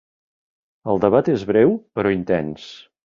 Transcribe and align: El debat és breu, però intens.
El 0.93 1.01
debat 1.05 1.29
és 1.35 1.45
breu, 1.51 1.75
però 1.99 2.15
intens. 2.17 2.67